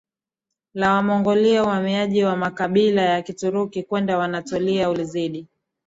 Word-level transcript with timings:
la 0.73 0.93
Wamongolia 0.93 1.63
uhamiaji 1.63 2.23
wa 2.23 2.35
makabila 2.37 3.01
ya 3.01 3.21
Kituruki 3.21 3.83
kwenda 3.83 4.23
Anatolia 4.23 4.89
ulizidi 4.89 5.47